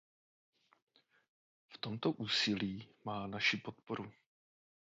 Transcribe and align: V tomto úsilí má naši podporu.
V 1.67 1.77
tomto 1.77 2.11
úsilí 2.11 2.87
má 3.05 3.27
naši 3.27 3.57
podporu. 3.57 4.11